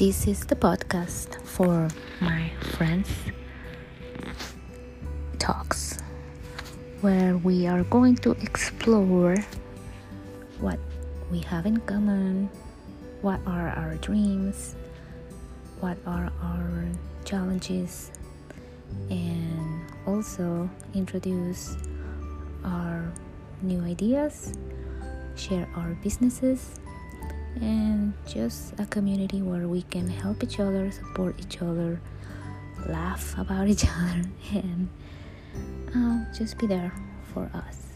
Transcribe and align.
This 0.00 0.26
is 0.26 0.46
the 0.46 0.56
podcast 0.56 1.36
for 1.44 1.86
my 2.22 2.48
friends 2.72 3.12
talks 5.38 6.00
where 7.02 7.36
we 7.36 7.66
are 7.66 7.84
going 7.84 8.16
to 8.24 8.30
explore 8.40 9.36
what 10.58 10.78
we 11.30 11.40
have 11.40 11.66
in 11.66 11.76
common, 11.84 12.48
what 13.20 13.40
are 13.44 13.68
our 13.76 13.96
dreams, 13.96 14.74
what 15.80 15.98
are 16.06 16.32
our 16.40 16.88
challenges, 17.26 18.10
and 19.10 19.84
also 20.06 20.64
introduce 20.94 21.76
our 22.64 23.04
new 23.60 23.84
ideas, 23.84 24.54
share 25.36 25.68
our 25.76 25.92
businesses, 26.02 26.80
and 27.60 28.14
just 28.26 28.78
a 28.80 28.86
community 28.86 29.42
where 29.42 29.68
we 29.68 29.82
can 29.82 30.08
help 30.08 30.42
each 30.42 30.58
other, 30.60 30.90
support 30.90 31.36
each 31.38 31.60
other, 31.62 32.00
laugh 32.86 33.36
about 33.38 33.68
each 33.74 33.84
other, 33.84 34.22
and 34.52 34.88
uh, 35.94 36.24
just 36.36 36.58
be 36.58 36.66
there 36.66 36.92
for 37.32 37.50
us. 37.54 37.89